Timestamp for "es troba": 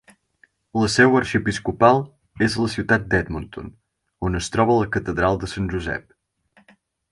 4.43-4.81